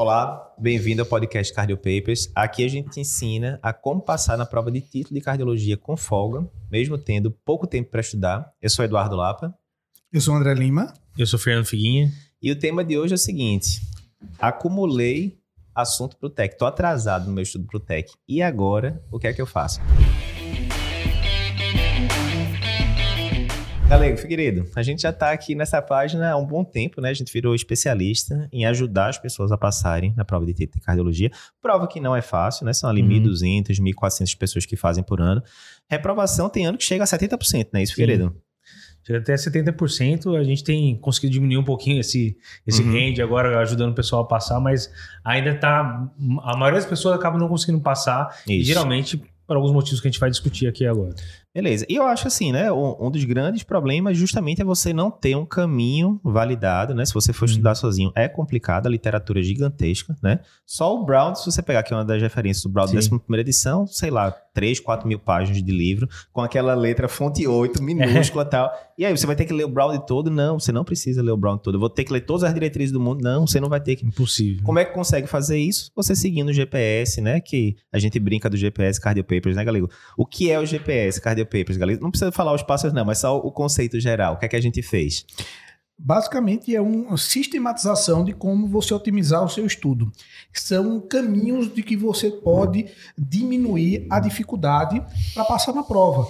[0.00, 2.30] Olá, bem-vindo ao podcast Cardio Papers.
[2.32, 5.96] Aqui a gente te ensina a como passar na prova de título de cardiologia com
[5.96, 8.48] folga, mesmo tendo pouco tempo para estudar.
[8.62, 9.52] Eu sou Eduardo Lapa.
[10.12, 10.94] Eu sou André Lima.
[11.18, 12.12] Eu sou Fernando Figuinha.
[12.40, 13.80] E o tema de hoje é o seguinte:
[14.38, 15.36] acumulei
[15.74, 16.52] assunto para o TEC.
[16.52, 18.12] Estou atrasado no meu estudo para o TEC.
[18.28, 19.80] E agora, o que é que eu faço?
[23.88, 27.08] Galego, Figueiredo, a gente já está aqui nessa página há um bom tempo, né?
[27.08, 31.30] A gente virou especialista em ajudar as pessoas a passarem na prova de de cardiologia.
[31.62, 32.74] Prova que não é fácil, né?
[32.74, 33.08] São ali uhum.
[33.08, 35.42] 1.200, 1.400 pessoas que fazem por ano.
[35.90, 38.36] Reprovação tem ano que chega a 70%, não é isso, Figueiredo?
[39.06, 40.38] Chega até 70%.
[40.38, 42.92] A gente tem conseguido diminuir um pouquinho esse, esse uhum.
[42.92, 44.92] range agora, ajudando o pessoal a passar, mas
[45.24, 46.06] ainda está.
[46.42, 48.38] A maioria das pessoas acaba não conseguindo passar.
[48.46, 49.18] E geralmente
[49.48, 51.14] por alguns motivos que a gente vai discutir aqui agora.
[51.54, 51.86] Beleza.
[51.88, 52.70] E eu acho assim, né?
[52.70, 57.04] Um, dos grandes problemas justamente é você não ter um caminho validado, né?
[57.04, 57.76] Se você for estudar uhum.
[57.76, 60.40] sozinho, é complicado, a literatura é gigantesca, né?
[60.66, 63.86] Só o Brown, se você pegar aqui uma das referências do Brown, décima primeira edição,
[63.86, 68.46] sei lá, 3, 4 mil páginas de livro, com aquela letra fonte 8, minúscula e
[68.46, 68.50] é.
[68.50, 68.72] tal.
[68.98, 70.30] E aí, você vai ter que ler o Brown todo?
[70.30, 71.76] Não, você não precisa ler o Brown todo.
[71.76, 73.22] Eu vou ter que ler todas as diretrizes do mundo?
[73.22, 74.04] Não, você não vai ter que.
[74.04, 74.64] Impossível.
[74.64, 75.92] Como é que consegue fazer isso?
[75.94, 77.40] Você seguindo o GPS, né?
[77.40, 79.88] Que a gente brinca do GPS Cardio Papers, né, Galego?
[80.16, 82.02] O que é o GPS Cardio Papers, Galego?
[82.02, 84.34] Não precisa falar os passos, não, mas só o conceito geral.
[84.34, 85.24] O que é que a gente fez?
[86.00, 90.12] Basicamente é uma sistematização de como você otimizar o seu estudo.
[90.52, 95.02] São caminhos de que você pode diminuir a dificuldade
[95.34, 96.28] para passar na prova.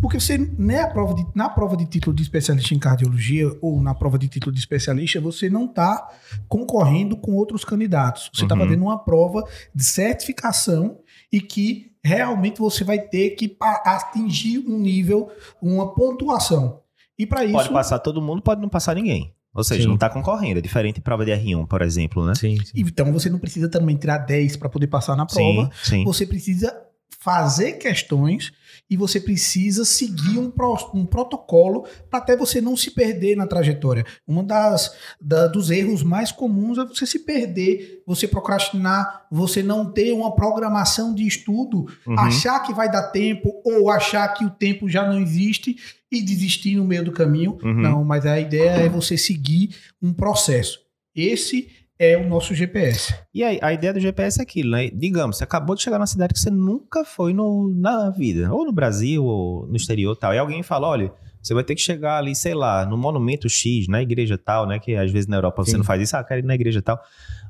[0.00, 3.80] Porque você, né, a prova de, na prova de título de especialista em cardiologia ou
[3.80, 6.08] na prova de título de especialista, você não está
[6.48, 8.30] concorrendo com outros candidatos.
[8.34, 8.62] Você está uhum.
[8.62, 10.98] fazendo uma prova de certificação
[11.32, 16.80] e que realmente você vai ter que atingir um nível, uma pontuação.
[17.18, 17.54] E para isso.
[17.54, 19.32] Pode passar todo mundo, pode não passar ninguém.
[19.54, 19.86] Ou seja, sim.
[19.86, 20.58] não está concorrendo.
[20.58, 22.34] É diferente de prova de R1, por exemplo, né?
[22.34, 22.72] Sim, sim.
[22.74, 25.70] Então você não precisa também tirar 10 para poder passar na prova.
[25.80, 26.04] Sim, sim.
[26.04, 26.76] Você precisa
[27.24, 28.52] fazer questões
[28.90, 33.46] e você precisa seguir um, pro, um protocolo para até você não se perder na
[33.46, 34.04] trajetória.
[34.28, 39.90] Um das da, dos erros mais comuns é você se perder, você procrastinar, você não
[39.90, 42.18] ter uma programação de estudo, uhum.
[42.18, 45.76] achar que vai dar tempo ou achar que o tempo já não existe
[46.12, 47.56] e desistir no meio do caminho.
[47.62, 47.72] Uhum.
[47.72, 50.78] Não, mas a ideia é você seguir um processo.
[51.16, 53.14] Esse é o nosso GPS.
[53.32, 54.90] E aí, a ideia do GPS é aquilo, né?
[54.90, 58.64] Digamos, você acabou de chegar numa cidade que você nunca foi no, na vida, ou
[58.64, 61.12] no Brasil, ou no exterior tal, e alguém fala, olha,
[61.42, 64.78] você vai ter que chegar ali, sei lá, no monumento X, na igreja tal, né?
[64.78, 65.70] Que às vezes na Europa Sim.
[65.70, 66.98] você não faz isso, ah, quero ir na igreja tal.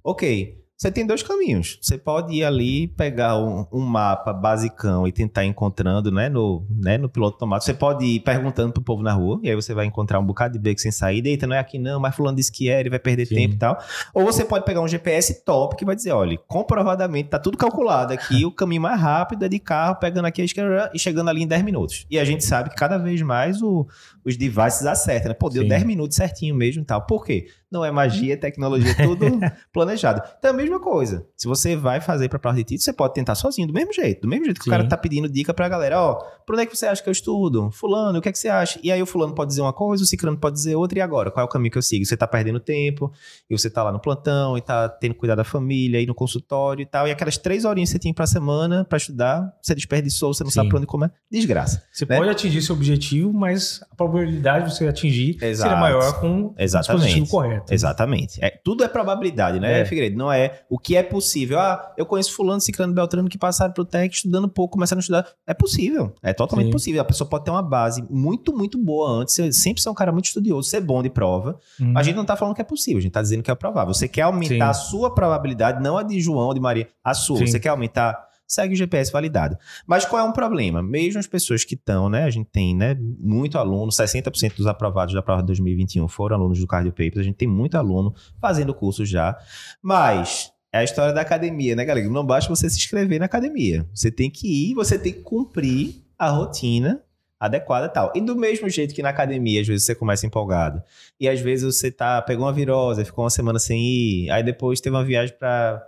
[0.03, 1.79] Ok, você tem dois caminhos.
[1.81, 6.99] Você pode ir ali, pegar um, um, mapa basicão e tentar encontrando, né, no, né,
[6.99, 7.67] no piloto automático.
[7.67, 10.55] Você pode ir perguntando pro povo na rua, e aí você vai encontrar um bocado
[10.55, 11.29] de beco sem saída.
[11.29, 13.37] Eita, não é aqui não, mas fulano disse que é, ele vai perder Sim.
[13.37, 13.79] tempo e tal.
[14.13, 18.13] Ou você pode pegar um GPS top que vai dizer, olha, comprovadamente tá tudo calculado
[18.13, 21.43] aqui, o caminho mais rápido é de carro, pegando aqui a esquerda e chegando ali
[21.43, 22.05] em 10 minutos.
[22.11, 23.87] E a gente sabe que cada vez mais o,
[24.25, 25.35] os devices acertam, né?
[25.35, 25.69] Pô, deu Sim.
[25.69, 27.03] 10 minutos certinho mesmo e tal.
[27.03, 27.47] Por quê?
[27.75, 29.27] Não é magia, é tecnologia, é tudo
[29.75, 30.23] planejado.
[30.39, 31.27] Então é a mesma coisa.
[31.37, 34.23] Se você vai fazer para prova de título, você pode tentar sozinho, do mesmo jeito.
[34.23, 34.71] Do mesmo jeito que Sim.
[34.71, 36.15] o cara tá pedindo dica pra galera, ó,
[36.47, 37.71] por onde é que você acha que eu estudo?
[37.73, 38.79] Fulano, o que é que você acha?
[38.81, 41.33] E aí o fulano pode dizer uma coisa, o ciclano pode dizer outra, e agora?
[41.33, 42.05] Qual é o caminho que eu sigo?
[42.05, 43.11] Você tá perdendo tempo,
[43.51, 46.15] e você tá lá no plantão, e tá tendo que cuidar da família, e no
[46.15, 49.75] consultório e tal, e aquelas três horinhas que você tinha pra semana para estudar, você
[49.75, 50.57] desperdiçou, você não Sim.
[50.57, 51.11] sabe pra onde comer.
[51.31, 51.83] Desgraça.
[51.93, 52.17] Você né?
[52.19, 55.71] pode atingir seu objetivo, mas a probabilidade de você atingir Exato.
[55.71, 57.03] seria maior com Exatamente.
[57.03, 57.64] o dispositivo correto.
[57.71, 58.43] Exatamente.
[58.45, 59.85] É, tudo é probabilidade, né, é.
[59.85, 60.17] Figueiredo?
[60.17, 61.59] Não é o que é possível.
[61.59, 65.27] Ah, eu conheço fulano, ciclano, beltrano que passaram pro TEC estudando pouco, começaram a estudar.
[65.47, 66.15] É possível.
[66.23, 66.73] É totalmente Sim.
[66.73, 67.01] possível.
[67.01, 69.35] A pessoa pode ter uma base muito, muito boa antes.
[69.35, 71.59] Você sempre ser um cara muito estudioso, ser bom de prova.
[71.81, 71.95] Hum.
[71.97, 73.93] A gente não tá falando que é possível, a gente tá dizendo que é provável.
[73.93, 74.61] Você quer aumentar Sim.
[74.63, 77.39] a sua probabilidade, não a de João, de Maria, a sua.
[77.39, 77.47] Sim.
[77.47, 79.57] Você quer aumentar segue o GPS validado.
[79.87, 80.83] Mas qual é um problema?
[80.83, 82.25] Mesmo as pessoas que estão, né?
[82.25, 86.59] A gente tem, né, muito aluno, 60% dos aprovados da prova de 2021 foram alunos
[86.59, 89.37] do Cardio Papers, a gente tem muito aluno fazendo curso já,
[89.83, 92.09] mas é a história da academia, né, galera?
[92.09, 93.87] Não basta você se inscrever na academia.
[93.95, 97.01] Você tem que ir, você tem que cumprir a rotina
[97.39, 98.13] adequada e tal.
[98.15, 100.83] E do mesmo jeito que na academia, às vezes você começa empolgado.
[101.21, 104.81] E às vezes você tá, pegou uma virose, ficou uma semana sem ir, aí depois
[104.81, 105.81] teve uma viagem para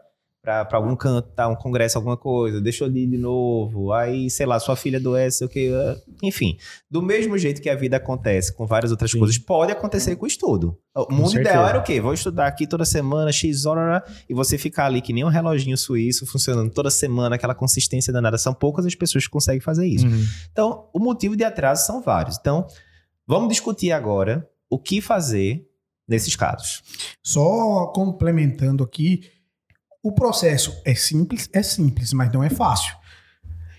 [0.47, 1.49] para algum canto, tá?
[1.49, 5.45] Um congresso, alguma coisa, deixou de ir de novo, aí, sei lá, sua filha adoece,
[5.45, 5.73] o que.
[6.23, 6.57] Enfim,
[6.89, 9.19] do mesmo jeito que a vida acontece com várias outras Sim.
[9.19, 10.79] coisas, pode acontecer com o estudo.
[10.95, 12.01] O mundo ideal era o quê?
[12.01, 15.77] Vou estudar aqui toda semana, X horas, e você ficar ali que nem um reloginho
[15.77, 18.39] suíço funcionando toda semana, aquela consistência danada.
[18.39, 20.07] São poucas as pessoas que conseguem fazer isso.
[20.07, 20.25] Uhum.
[20.53, 22.39] Então, o motivo de atraso são vários.
[22.39, 22.67] Então,
[23.27, 25.67] vamos discutir agora o que fazer
[26.07, 26.83] nesses casos.
[27.21, 29.23] Só complementando aqui,
[30.03, 32.95] O processo é simples, é simples, mas não é fácil.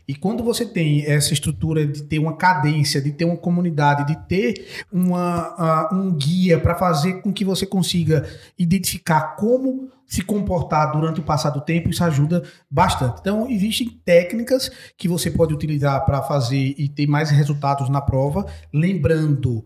[0.08, 4.28] E quando você tem essa estrutura de ter uma cadência, de ter uma comunidade, de
[4.28, 8.26] ter uma, uh, um guia para fazer com que você consiga
[8.58, 12.42] identificar como se comportar durante o passar do tempo, isso ajuda
[12.72, 13.20] bastante.
[13.20, 18.46] Então, existem técnicas que você pode utilizar para fazer e ter mais resultados na prova,
[18.74, 19.66] lembrando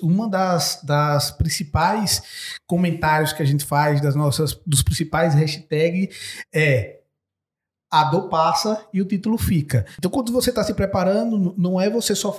[0.00, 7.00] uma das, das principais comentários que a gente faz das nossas dos principais hashtags é
[7.90, 9.84] a dor passa e o título fica.
[9.98, 12.30] Então, quando você está se preparando, não é você só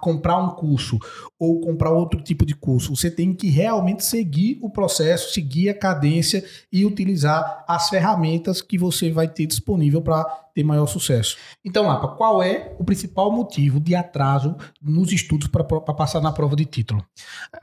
[0.00, 0.98] comprar um curso
[1.38, 2.94] ou comprar outro tipo de curso.
[2.94, 8.78] Você tem que realmente seguir o processo, seguir a cadência e utilizar as ferramentas que
[8.78, 10.24] você vai ter disponível para
[10.54, 11.36] ter maior sucesso.
[11.64, 16.56] Então, Lapa, qual é o principal motivo de atraso nos estudos para passar na prova
[16.56, 17.04] de título?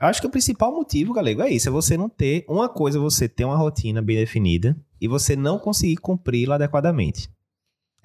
[0.00, 3.28] Acho que o principal motivo, Galego, é isso: é você não ter uma coisa, você
[3.28, 7.28] ter uma rotina bem definida e você não conseguir cumpri-la adequadamente.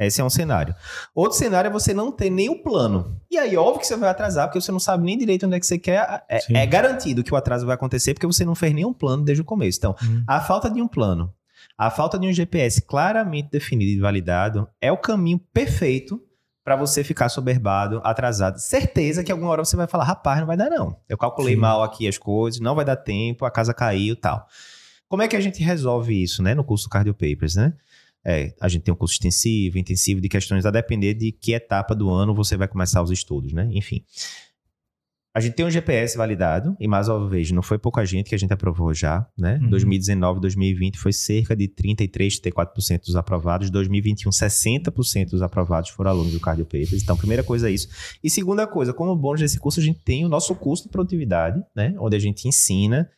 [0.06, 0.76] Esse é um cenário.
[1.14, 3.20] Outro cenário é você não ter nenhum plano.
[3.30, 5.60] E aí, óbvio que você vai atrasar, porque você não sabe nem direito onde é
[5.60, 6.24] que você quer.
[6.28, 9.42] É, é garantido que o atraso vai acontecer, porque você não fez nenhum plano desde
[9.42, 9.78] o começo.
[9.78, 10.24] Então, hum.
[10.28, 11.34] a falta de um plano,
[11.78, 16.22] a falta de um GPS claramente definido e validado é o caminho perfeito
[16.64, 18.60] para você ficar soberbado, atrasado.
[18.60, 20.96] Certeza que alguma hora você vai falar, rapaz, não vai dar não.
[21.10, 21.60] Eu calculei Sim.
[21.60, 24.48] mal aqui as coisas, não vai dar tempo, a casa caiu tal.
[25.08, 27.74] Como é que a gente resolve isso, né, no curso Cardio Papers, né?
[28.24, 31.96] É, a gente tem um curso extensivo, intensivo de questões a depender de que etapa
[31.96, 33.68] do ano você vai começar os estudos, né?
[33.72, 34.04] Enfim.
[35.34, 38.36] A gente tem um GPS validado, e mais uma vez, não foi pouca gente que
[38.36, 39.60] a gente aprovou já, né?
[39.64, 39.70] Uhum.
[39.70, 43.70] 2019, 2020 foi cerca de 33, 34% dos aprovados.
[43.70, 47.02] 2021, 60% dos aprovados foram alunos do Cardio Papers.
[47.02, 47.88] Então, primeira coisa é isso.
[48.22, 51.64] E segunda coisa, como bônus desse curso, a gente tem o nosso curso de produtividade,
[51.74, 51.96] né?
[51.98, 53.10] Onde a gente ensina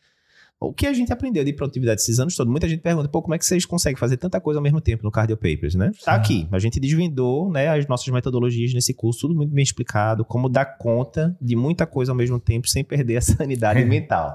[0.60, 2.50] o que a gente aprendeu de produtividade esses anos todos?
[2.50, 5.02] Muita gente pergunta, pô, como é que vocês conseguem fazer tanta coisa ao mesmo tempo
[5.02, 5.90] no Cardio Papers, né?
[6.04, 6.48] Tá aqui.
[6.50, 10.64] A gente desvendou, né, as nossas metodologias nesse curso, tudo muito bem explicado, como dar
[10.78, 14.34] conta de muita coisa ao mesmo tempo sem perder a sanidade mental.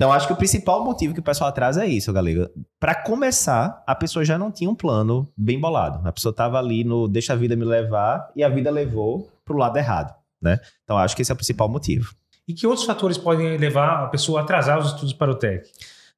[0.00, 2.50] Então, acho que o principal motivo que o pessoal atrasa é isso, galera.
[2.78, 6.00] Para começar, a pessoa já não tinha um plano bem bolado.
[6.08, 9.58] A pessoa estava ali no deixa a vida me levar e a vida levou pro
[9.58, 10.58] lado errado, né?
[10.84, 12.14] Então, acho que esse é o principal motivo.
[12.46, 15.68] E que outros fatores podem levar a pessoa a atrasar os estudos para o TEC?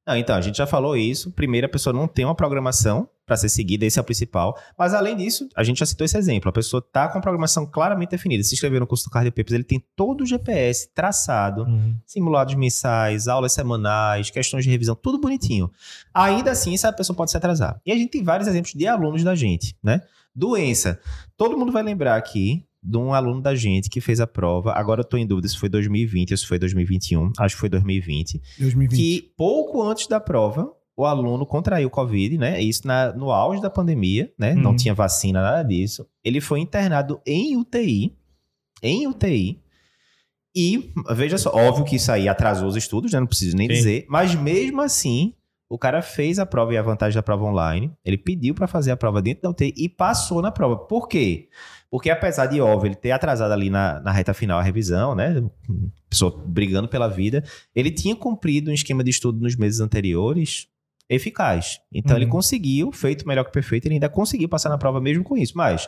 [0.05, 1.31] Não, então, a gente já falou isso.
[1.31, 4.57] Primeiro, a pessoa não tem uma programação para ser seguida, esse é o principal.
[4.77, 6.49] Mas, além disso, a gente já citou esse exemplo.
[6.49, 8.43] A pessoa está com a programação claramente definida.
[8.43, 11.95] Se inscrever no curso do Cardio Papers, ele tem todo o GPS traçado, uhum.
[12.05, 15.71] simulados mensais, aulas semanais, questões de revisão, tudo bonitinho.
[16.13, 17.79] Ainda assim, essa pessoa pode se atrasar.
[17.85, 20.01] E a gente tem vários exemplos de alunos da gente, né?
[20.35, 20.99] Doença.
[21.37, 24.73] Todo mundo vai lembrar aqui de um aluno da gente que fez a prova.
[24.73, 27.31] Agora eu tô em dúvida se foi 2020 ou se foi 2021.
[27.39, 28.41] Acho que foi 2020.
[28.59, 28.97] 2020.
[28.97, 32.61] Que pouco antes da prova, o aluno contraiu Covid, né?
[32.61, 34.53] Isso na, no auge da pandemia, né?
[34.53, 34.61] Uhum.
[34.61, 36.05] Não tinha vacina, nada disso.
[36.23, 38.15] Ele foi internado em UTI.
[38.81, 39.61] Em UTI.
[40.55, 43.19] E, veja só, óbvio que isso aí atrasou os estudos, né?
[43.19, 43.73] Não preciso nem Sim.
[43.73, 44.05] dizer.
[44.07, 45.33] Mas mesmo assim,
[45.67, 47.91] o cara fez a prova e a vantagem da prova online.
[48.05, 50.77] Ele pediu para fazer a prova dentro da UTI e passou na prova.
[50.77, 51.49] Por quê?
[51.93, 55.43] Porque apesar de, óbvio, ele ter atrasado ali na, na reta final a revisão, né?
[56.09, 57.43] Pessoa brigando pela vida,
[57.75, 60.67] ele tinha cumprido um esquema de estudo nos meses anteriores
[61.07, 61.81] eficaz.
[61.93, 62.23] Então uhum.
[62.23, 65.55] ele conseguiu, feito melhor que perfeito, ele ainda conseguiu passar na prova mesmo com isso.
[65.55, 65.87] Mas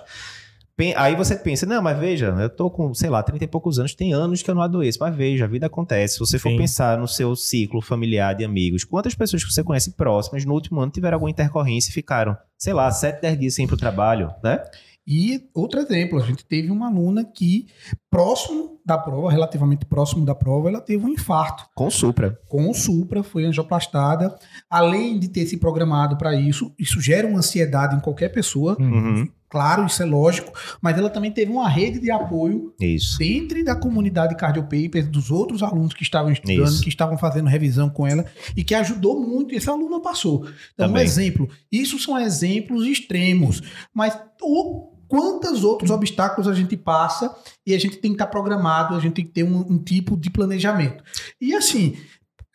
[0.98, 3.96] Aí você pensa, não, mas veja, eu tô com, sei lá, 30 e poucos anos,
[3.96, 6.16] tem anos que eu não adoeço, mas veja, a vida acontece.
[6.16, 6.58] Se você for Sim.
[6.58, 10.82] pensar no seu ciclo familiar de amigos, quantas pessoas que você conhece próximas no último
[10.82, 14.34] ano tiveram alguma intercorrência e ficaram, sei lá, 7, 10 dias sem ir pro trabalho,
[14.44, 14.62] né?
[15.08, 17.68] E outro exemplo, a gente teve uma aluna que,
[18.10, 21.66] próximo da prova, relativamente próximo da prova, ela teve um infarto.
[21.76, 22.40] Com supra.
[22.48, 24.36] Com supra, foi angioplastada.
[24.70, 28.76] Além de ter se programado para isso, isso gera uma ansiedade em qualquer pessoa.
[28.80, 29.30] Uhum.
[29.48, 33.18] Claro, isso é lógico, mas ela também teve uma rede de apoio isso.
[33.20, 36.82] dentro da comunidade Cardiopapers, dos outros alunos que estavam estudando, isso.
[36.82, 38.26] que estavam fazendo revisão com ela
[38.58, 39.54] e que ajudou muito.
[39.54, 40.46] E essa aluna passou.
[40.74, 41.04] Então, também.
[41.04, 41.48] um exemplo.
[41.72, 43.62] Isso são exemplos extremos,
[43.94, 47.36] mas o quantos outros obstáculos a gente passa
[47.66, 50.18] e a gente tem que estar programado, a gente tem que ter um, um tipo
[50.18, 51.04] de planejamento.
[51.40, 51.96] E assim,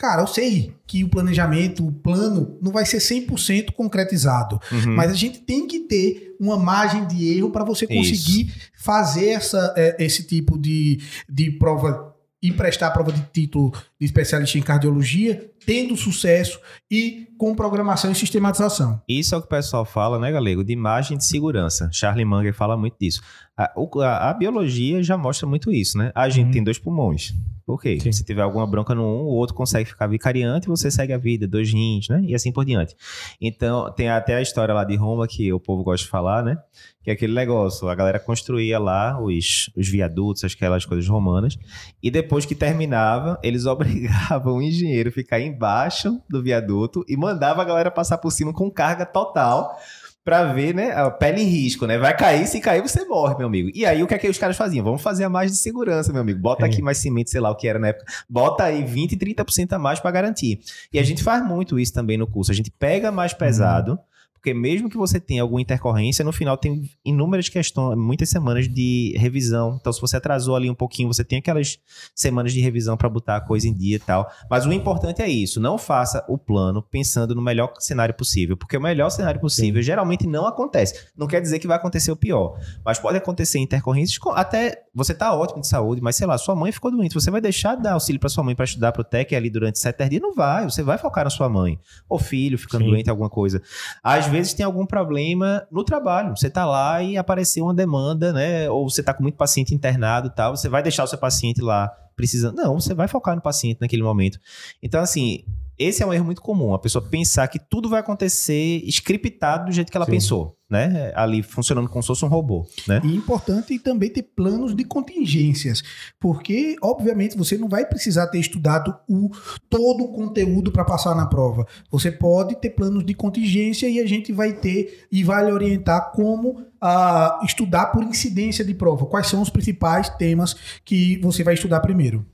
[0.01, 4.97] Cara, eu sei que o planejamento, o plano, não vai ser 100% concretizado, uhum.
[4.97, 8.71] mas a gente tem que ter uma margem de erro para você conseguir Isso.
[8.83, 14.07] fazer essa, é, esse tipo de, de prova e prestar a prova de título de
[14.07, 16.59] especialista em cardiologia tendo sucesso
[16.91, 19.01] e com programação e sistematização.
[19.09, 20.65] Isso é o que o pessoal fala, né, Galego?
[20.65, 21.89] De imagem de segurança.
[21.93, 23.23] Charlie Munger fala muito disso.
[23.57, 26.11] A, a, a biologia já mostra muito isso, né?
[26.15, 26.53] A gente uhum.
[26.53, 27.35] tem dois pulmões.
[27.79, 27.99] Quê?
[28.01, 28.13] Sim.
[28.13, 31.19] Se tiver alguma bronca no um, o outro consegue ficar vicariante e você segue a
[31.19, 32.23] vida, dois rins, né?
[32.27, 32.97] E assim por diante.
[33.41, 36.59] Então, tem até a história lá de Roma que o povo gosta de falar, né?
[37.03, 41.57] Que é aquele negócio, a galera construía lá os, os viadutos, aquelas coisas romanas,
[42.03, 47.63] e depois que terminava, eles obrigavam o engenheiro a ficar embaixo do viaduto e mandava
[47.63, 49.79] a galera passar por cima com carga total
[50.25, 50.93] pra ver, né?
[50.93, 51.99] A pele em risco, né?
[51.99, 53.71] Vai cair, se cair, você morre, meu amigo.
[53.75, 54.85] E aí, o que é que os caras faziam?
[54.85, 56.39] Vamos fazer a mais de segurança, meu amigo.
[56.39, 56.69] Bota é.
[56.69, 58.05] aqui mais cimento, sei lá o que era na época.
[58.29, 60.61] Bota aí 20, 30% a mais para garantir.
[60.93, 62.51] E a gente faz muito isso também no curso.
[62.51, 63.93] A gente pega mais pesado.
[63.93, 63.99] Uhum
[64.41, 69.15] porque mesmo que você tenha alguma intercorrência, no final tem inúmeras questões, muitas semanas de
[69.19, 69.77] revisão.
[69.79, 71.79] Então, se você atrasou ali um pouquinho, você tem aquelas
[72.15, 74.27] semanas de revisão para botar a coisa em dia e tal.
[74.51, 78.79] Mas o importante é isso: não faça o plano pensando no melhor cenário possível, porque
[78.79, 79.87] o melhor cenário possível Sim.
[79.87, 81.09] geralmente não acontece.
[81.15, 84.19] Não quer dizer que vai acontecer o pior, mas pode acontecer intercorrências.
[84.35, 87.15] Até você tá ótimo de saúde, mas sei lá, sua mãe ficou doente.
[87.15, 89.79] Você vai deixar de dar auxílio para sua mãe para estudar pro TEC ali durante
[89.79, 90.23] sete dias?
[90.23, 90.65] Não vai.
[90.65, 91.79] Você vai focar na sua mãe.
[92.09, 92.91] Ou filho ficando Sim.
[92.91, 93.61] doente, alguma coisa.
[94.03, 96.37] Às vezes tem algum problema no trabalho.
[96.37, 98.71] Você tá lá e apareceu uma demanda, né?
[98.71, 100.57] Ou você tá com muito paciente internado e tal.
[100.57, 102.57] Você vai deixar o seu paciente lá precisando.
[102.57, 104.39] Não, você vai focar no paciente naquele momento.
[104.83, 105.45] Então, assim,
[105.81, 109.73] esse é um erro muito comum, a pessoa pensar que tudo vai acontecer scriptado do
[109.73, 110.13] jeito que ela Sim.
[110.13, 111.11] pensou, né?
[111.17, 113.01] Ali funcionando como se fosse um robô, né?
[113.03, 115.83] E importante também ter planos de contingências,
[116.21, 119.31] porque obviamente você não vai precisar ter estudado o
[119.71, 121.67] todo o conteúdo para passar na prova.
[121.91, 126.13] Você pode ter planos de contingência e a gente vai ter e vai lhe orientar
[126.13, 129.07] como uh, estudar por incidência de prova.
[129.07, 132.27] Quais são os principais temas que você vai estudar primeiro?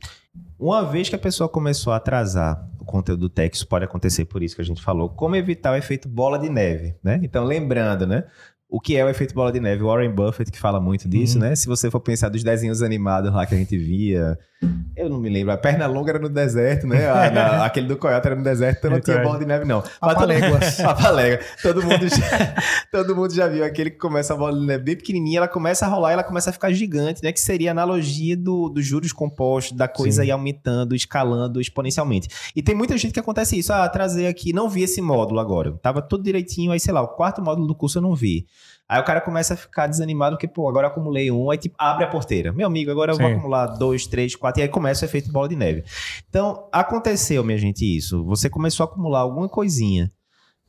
[0.58, 4.42] Uma vez que a pessoa começou a atrasar o conteúdo do texto, pode acontecer por
[4.42, 5.10] isso que a gente falou.
[5.10, 7.20] Como evitar o efeito bola de neve, né?
[7.22, 8.24] Então, lembrando, né?
[8.68, 9.82] o que é o efeito bola de neve.
[9.82, 11.44] Warren Buffett que fala muito disso, uhum.
[11.44, 11.56] né?
[11.56, 14.38] Se você for pensar dos desenhos animados lá que a gente via,
[14.96, 15.52] eu não me lembro.
[15.52, 17.08] A perna longa era no deserto, né?
[17.08, 19.82] A, na, aquele do coiote era no deserto, então não tinha bola de neve, não.
[20.00, 20.76] Papaléguas.
[20.76, 21.44] Papalégua.
[21.62, 22.54] Todo mundo, já,
[22.90, 25.84] todo mundo já viu aquele que começa a bola de neve bem pequenininha, ela começa
[25.84, 27.32] a rolar e ela começa a ficar gigante, né?
[27.32, 30.28] Que seria a analogia do, dos juros compostos, da coisa Sim.
[30.28, 32.28] ir aumentando, escalando exponencialmente.
[32.54, 33.72] E tem muita gente que acontece isso.
[33.72, 35.72] Ah, trazer aqui, não vi esse módulo agora.
[35.82, 38.46] Tava tudo direitinho, aí sei lá, o quarto módulo do curso eu não vi.
[38.88, 42.04] Aí o cara começa a ficar desanimado porque, pô, agora acumulei um, aí tipo, abre
[42.04, 42.52] a porteira.
[42.52, 43.22] Meu amigo, agora eu Sim.
[43.22, 45.84] vou acumular dois, três, quatro, e aí começa o efeito bola de neve.
[46.28, 48.24] Então, aconteceu, minha gente, isso.
[48.24, 50.12] Você começou a acumular alguma coisinha.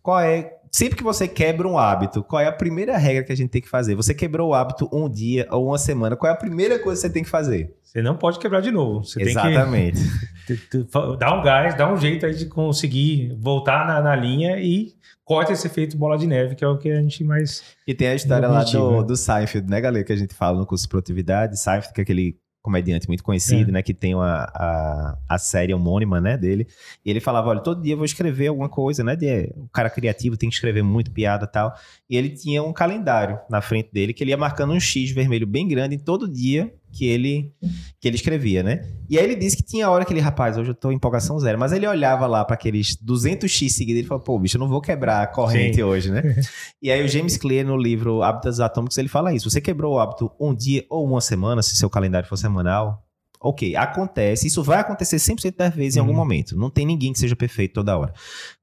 [0.02, 0.57] Qual é.
[0.72, 3.62] Sempre que você quebra um hábito, qual é a primeira regra que a gente tem
[3.62, 3.96] que fazer?
[3.96, 7.08] Você quebrou o hábito um dia ou uma semana, qual é a primeira coisa que
[7.08, 7.76] você tem que fazer?
[7.84, 9.04] Você não pode quebrar de novo.
[9.04, 10.00] Você Exatamente.
[10.46, 14.60] tem que dar um gás, dar um jeito aí de conseguir voltar na, na linha
[14.60, 14.94] e
[15.24, 17.64] corta esse efeito bola de neve, que é o que a gente mais.
[17.88, 20.06] E tem a história lá do, do Seinfeld, né, galera?
[20.06, 21.60] Que a gente fala no curso de produtividade.
[21.60, 23.74] Seinfeld, que é aquele comediante muito conhecido, é.
[23.76, 23.82] né?
[23.82, 26.68] Que tem uma, a, a série homônima, né, dele.
[27.06, 29.16] E ele falava, olha, todo dia eu vou escrever alguma coisa, né?
[29.16, 31.74] De, o cara criativo tem que escrever muito piada e tal.
[32.10, 35.48] E ele tinha um calendário na frente dele que ele ia marcando um X vermelho
[35.48, 37.54] bem grande em todo dia que ele
[38.00, 38.82] que ele escrevia, né?
[39.08, 41.38] E aí ele disse que tinha hora que ele, rapaz, hoje eu tô em empolgação
[41.40, 44.68] zero, mas ele olhava lá para aqueles 200x seguidos e falou, pô, bicho, eu não
[44.68, 45.84] vou quebrar a corrente Sim.
[45.84, 46.24] hoje, né?
[46.82, 50.00] e aí o James Clear no livro Hábitos Atômicos, ele fala isso, você quebrou o
[50.00, 53.04] hábito um dia ou uma semana, se seu calendário for semanal,
[53.40, 56.18] ok, acontece, isso vai acontecer 100% das vezes em algum uhum.
[56.18, 58.14] momento, não tem ninguém que seja perfeito toda hora.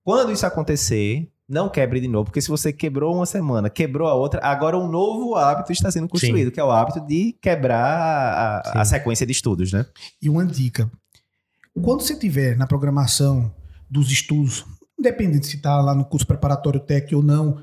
[0.03, 4.15] Quando isso acontecer, não quebre de novo, porque se você quebrou uma semana, quebrou a
[4.15, 6.53] outra, agora um novo hábito está sendo construído, Sim.
[6.53, 9.85] que é o hábito de quebrar a, a, sequência de estudos, né?
[10.23, 10.91] E uma dica:
[11.83, 13.53] quando você tiver na programação
[13.91, 14.65] dos estudos,
[14.99, 17.63] independente se está lá no curso preparatório técnico ou não,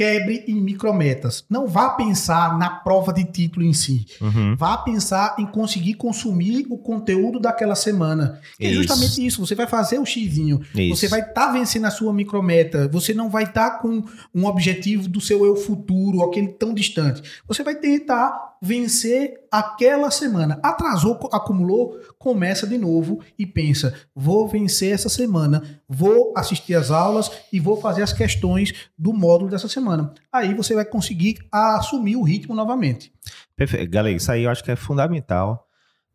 [0.00, 1.44] quebre em micrometas.
[1.50, 4.06] Não vá pensar na prova de título em si.
[4.18, 4.56] Uhum.
[4.56, 8.40] Vá pensar em conseguir consumir o conteúdo daquela semana.
[8.56, 9.44] Que é justamente isso.
[9.44, 10.62] Você vai fazer o xizinho.
[10.74, 10.96] Isso.
[10.96, 12.88] Você vai estar tá vencendo a sua micrometa.
[12.88, 14.02] Você não vai estar tá com
[14.34, 17.22] um objetivo do seu eu futuro, aquele tão distante.
[17.46, 20.60] Você vai tentar vencer aquela semana.
[20.62, 27.30] Atrasou, acumulou, começa de novo e pensa: vou vencer essa semana, vou assistir as aulas
[27.52, 30.12] e vou fazer as questões do módulo dessa semana.
[30.32, 33.12] Aí você vai conseguir assumir o ritmo novamente.
[33.56, 33.90] Perfeito.
[33.90, 35.66] Galera, isso aí eu acho que é fundamental.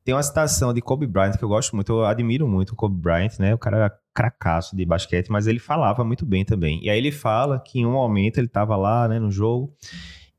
[0.04, 2.96] Tem uma citação de Kobe Bryant que eu gosto muito, eu admiro muito o Kobe
[2.96, 3.56] Bryant, né?
[3.56, 6.80] O cara era cracaço de basquete, mas ele falava muito bem também.
[6.84, 9.74] E aí ele fala que em um momento ele estava lá, né, no jogo,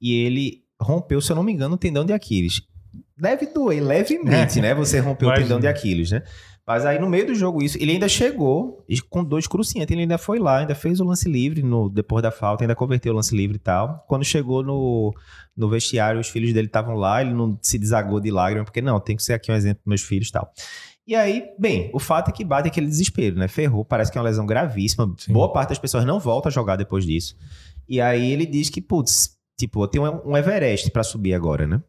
[0.00, 2.62] e ele rompeu, se eu não me engano, o tendão de Aquiles.
[3.16, 4.74] Deve doer levemente, né?
[4.74, 6.22] Você rompeu o tendão de Aquiles, né?
[6.66, 9.90] Mas aí no meio do jogo, isso, ele ainda chegou com dois cruciantes.
[9.92, 13.12] Ele ainda foi lá, ainda fez o lance livre no, depois da falta, ainda converteu
[13.12, 14.04] o lance livre e tal.
[14.08, 15.14] Quando chegou no,
[15.56, 18.98] no vestiário, os filhos dele estavam lá, ele não se desagou de lágrimas, porque não,
[18.98, 20.52] tem que ser aqui um exemplo para meus filhos e tal.
[21.06, 23.46] E aí, bem, o fato é que bate aquele desespero, né?
[23.46, 25.14] Ferrou, parece que é uma lesão gravíssima.
[25.18, 25.32] Sim.
[25.32, 27.36] Boa parte das pessoas não volta a jogar depois disso.
[27.88, 31.82] E aí ele diz que, putz, tipo, eu tenho um Everest para subir agora, né?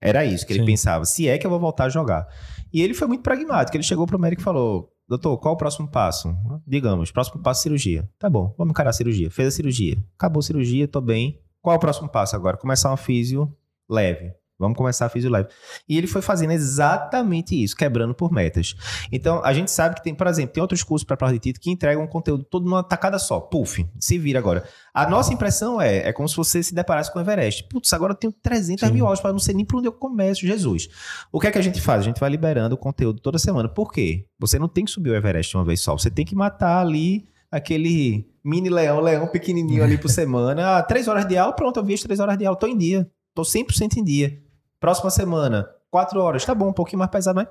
[0.00, 0.66] Era isso que ele Sim.
[0.66, 1.04] pensava.
[1.04, 2.26] Se é que eu vou voltar a jogar.
[2.72, 3.76] E ele foi muito pragmático.
[3.76, 6.36] Ele chegou pro médico e falou: Doutor, qual o próximo passo?
[6.66, 8.08] Digamos, próximo passo cirurgia.
[8.18, 9.30] Tá bom, vamos encarar a cirurgia.
[9.30, 9.96] Fez a cirurgia.
[10.16, 11.40] Acabou a cirurgia, tô bem.
[11.62, 12.58] Qual é o próximo passo agora?
[12.58, 13.50] Começar uma físio
[13.88, 14.32] leve.
[14.58, 15.48] Vamos começar a físio leve.
[15.88, 18.74] E ele foi fazendo exatamente isso, quebrando por metas.
[19.12, 21.62] Então, a gente sabe que tem, por exemplo, tem outros cursos para prova de título
[21.62, 23.38] que entregam um conteúdo todo numa tacada só.
[23.38, 24.64] Puf, se vira agora.
[24.92, 27.68] A nossa impressão é, é como se você se deparasse com o Everest.
[27.68, 28.94] Putz, agora eu tenho 300 Sim.
[28.94, 30.88] mil aulas para não sei nem por onde eu começo, Jesus.
[31.30, 32.00] O que é que a gente faz?
[32.00, 33.68] A gente vai liberando o conteúdo toda semana.
[33.68, 34.26] Por quê?
[34.40, 35.96] Você não tem que subir o Everest uma vez só.
[35.96, 40.78] Você tem que matar ali aquele mini leão, leão pequenininho ali por semana.
[40.78, 42.76] Ah, três horas de aula, pronto, eu vi as três horas de aula, tô em
[42.76, 43.08] dia.
[43.34, 44.42] Tô 100% em dia.
[44.80, 47.48] Próxima semana, quatro horas, tá bom, um pouquinho mais pesado, mas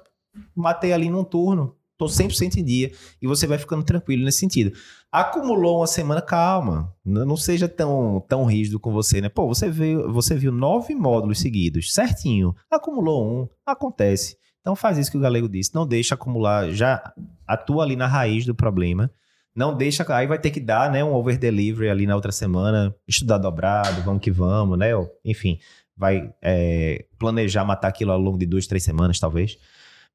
[0.55, 2.91] matei ali num turno, tô 100% em dia.
[3.21, 4.71] E você vai ficando tranquilo nesse sentido.
[5.11, 6.93] Acumulou uma semana, calma.
[7.03, 9.29] Não seja tão, tão rígido com você, né?
[9.29, 12.55] Pô, você viu, você viu nove módulos seguidos, certinho.
[12.69, 14.37] Acumulou um, acontece.
[14.61, 15.73] Então faz isso que o Galego disse.
[15.73, 17.13] Não deixa acumular, já
[17.47, 19.09] atua ali na raiz do problema.
[19.55, 22.95] Não deixa, aí vai ter que dar, né, um over delivery ali na outra semana,
[23.07, 24.89] estudar dobrado, vamos que vamos, né?
[25.25, 25.57] Enfim,
[25.97, 29.57] vai é, planejar matar aquilo ao longo de duas, três semanas, talvez.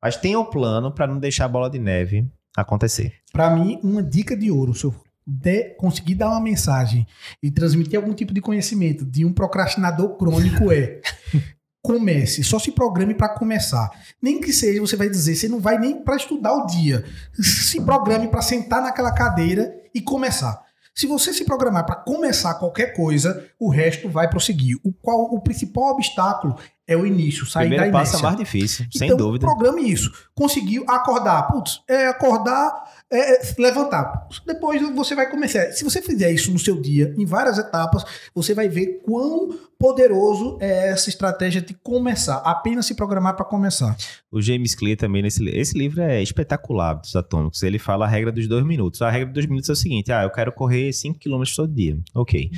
[0.01, 3.15] Mas tenha o um plano para não deixar a bola de neve acontecer.
[3.33, 4.95] Para mim, uma dica de ouro, se eu
[5.27, 7.07] de conseguir dar uma mensagem
[7.43, 11.01] e transmitir algum tipo de conhecimento de um procrastinador crônico é
[11.81, 13.91] comece, só se programe para começar.
[14.21, 17.05] Nem que seja, você vai dizer, você não vai nem para estudar o dia.
[17.41, 20.61] Se programe para sentar naquela cadeira e começar.
[20.95, 24.77] Se você se programar para começar qualquer coisa, o resto vai prosseguir.
[24.85, 28.13] O qual o principal obstáculo é o início, sair Primeiro da inércia.
[28.13, 29.47] passo é mais difícil, então, sem dúvida.
[29.47, 30.11] programe isso.
[30.35, 34.29] Conseguiu acordar, putz, é acordar, é, é levantar.
[34.45, 35.73] Depois você vai começar.
[35.73, 40.59] Se você fizer isso no seu dia, em várias etapas, você vai ver quão poderoso
[40.61, 43.97] é essa estratégia de começar, apenas se programar para começar.
[44.31, 47.63] O James Clear também, nesse esse livro é espetacular dos atômicos.
[47.63, 49.03] Ele fala a regra dos dois minutos.
[49.03, 51.73] A regra dos dois minutos é o seguinte: ah, eu quero correr 5 km todo
[51.73, 51.99] dia.
[52.15, 52.51] Ok.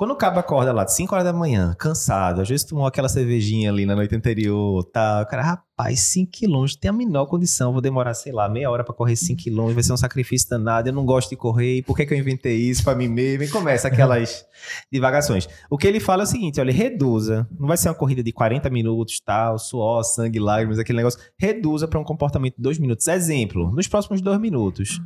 [0.00, 3.06] Quando o cabo acorda lá de 5 horas da manhã, cansado, às vezes tomou aquela
[3.06, 5.20] cervejinha ali na noite anterior, tá?
[5.20, 8.82] O cara, rapaz, 5 quilômetros, tem a menor condição, vou demorar, sei lá, meia hora
[8.82, 11.94] para correr 5 quilômetros, vai ser um sacrifício danado, eu não gosto de correr, por
[11.94, 13.44] que, que eu inventei isso para mim mesmo?
[13.44, 14.42] E começa aquelas
[14.90, 15.46] divagações.
[15.68, 18.32] O que ele fala é o seguinte, olha, reduza, não vai ser uma corrida de
[18.32, 23.06] 40 minutos, tal, suor, sangue, lágrimas, aquele negócio, reduza para um comportamento de 2 minutos.
[23.06, 24.98] Exemplo, nos próximos 2 minutos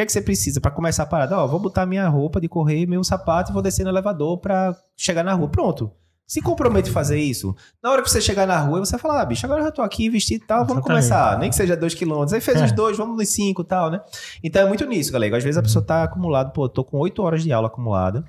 [0.00, 1.36] que é que você precisa para começar a parada?
[1.38, 4.74] Ó, vou botar minha roupa de correr, meu sapato e vou descer no elevador para
[4.96, 5.48] chegar na rua.
[5.48, 5.92] Pronto.
[6.26, 7.54] Se compromete a fazer isso.
[7.82, 9.72] Na hora que você chegar na rua, você vai falar, ah, bicho, agora eu já
[9.72, 11.08] tô aqui vestido e tal, vamos Exatamente.
[11.08, 11.38] começar.
[11.38, 12.32] Nem que seja dois quilômetros.
[12.32, 12.64] Aí fez é.
[12.64, 14.00] os dois, vamos nos cinco e tal, né?
[14.42, 15.36] Então é muito nisso, galera.
[15.36, 18.24] Às vezes a pessoa tá acumulada, pô, tô com oito horas de aula acumulada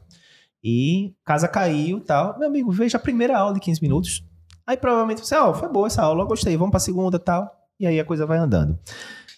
[0.63, 2.37] e casa caiu e tal.
[2.39, 4.25] Meu amigo, veja a primeira aula de 15 minutos.
[4.65, 7.19] Aí provavelmente você, ó, oh, foi boa essa aula, eu gostei, vamos pra segunda e
[7.19, 7.49] tal.
[7.79, 8.77] E aí a coisa vai andando.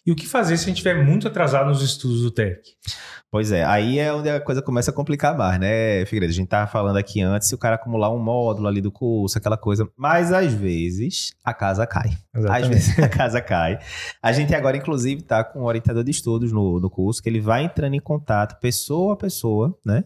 [0.05, 2.61] E o que fazer se a gente estiver muito atrasado nos estudos do TEC?
[3.31, 6.31] Pois é, aí é onde a coisa começa a complicar mais, né, Figueiredo?
[6.31, 9.37] A gente tava falando aqui antes se o cara acumular um módulo ali do curso,
[9.37, 9.89] aquela coisa.
[9.97, 12.09] Mas às vezes a casa cai.
[12.35, 12.63] Exatamente.
[12.63, 13.79] Às vezes a casa cai.
[14.21, 17.39] A gente agora, inclusive, tá com um orientador de estudos no, no curso, que ele
[17.39, 20.03] vai entrando em contato pessoa a pessoa, né?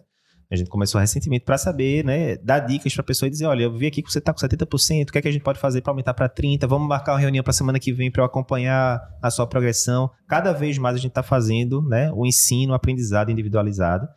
[0.49, 3.63] A gente começou recentemente para saber, né, dar dicas para a pessoa e dizer, olha,
[3.63, 5.59] eu vi aqui que você está com 70%, o que é que a gente pode
[5.59, 6.65] fazer para aumentar para 30%?
[6.67, 10.09] Vamos marcar uma reunião para semana que vem para eu acompanhar a sua progressão.
[10.27, 14.07] Cada vez mais a gente está fazendo, né, o ensino, o aprendizado individualizado.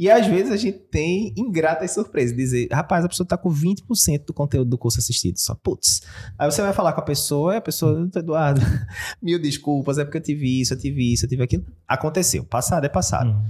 [0.00, 4.24] E às vezes a gente tem ingratas surpresas, dizer, rapaz, a pessoa está com 20%
[4.24, 6.00] do conteúdo do curso assistido, só, putz.
[6.38, 8.62] Aí você vai falar com a pessoa, e a pessoa, Eduardo,
[9.20, 11.66] mil desculpas, é porque eu tive isso, eu tive isso, eu tive aquilo.
[11.86, 13.28] Aconteceu, passado é passado.
[13.28, 13.46] Uhum.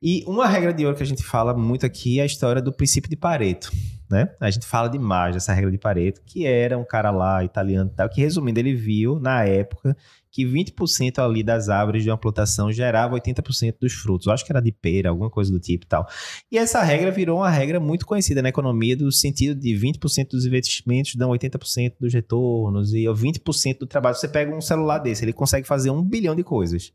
[0.00, 2.72] E uma regra de ouro que a gente fala muito aqui é a história do
[2.72, 3.72] princípio de Pareto.
[4.08, 4.30] Né?
[4.40, 7.96] A gente fala demais dessa regra de Pareto, que era um cara lá, italiano e
[7.96, 9.96] tal, que resumindo, ele viu na época
[10.30, 14.26] que 20% ali das árvores de uma plantação gerava 80% dos frutos.
[14.26, 16.06] Eu acho que era de pera, alguma coisa do tipo e tal.
[16.50, 20.46] E essa regra virou uma regra muito conhecida na economia, do sentido de 20% dos
[20.46, 24.14] investimentos dão 80% dos retornos, e 20% do trabalho.
[24.14, 26.92] Você pega um celular desse, ele consegue fazer um bilhão de coisas.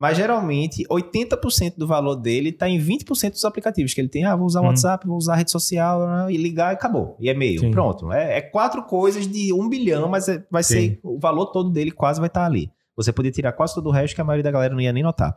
[0.00, 4.24] Mas geralmente, 80% do valor dele está em 20% dos aplicativos que ele tem.
[4.24, 4.66] Ah, vou usar o hum.
[4.66, 7.16] WhatsApp, vou usar a rede social ah, e ligar e acabou.
[7.20, 7.70] E e-mail.
[7.70, 8.12] Pronto.
[8.12, 10.74] É, é, quatro coisas de um bilhão, mas é, vai Sim.
[10.74, 12.70] ser o valor todo dele quase vai estar tá ali.
[12.96, 15.02] você podia tirar quase todo o resto que a maioria da galera não ia nem
[15.02, 15.36] notar.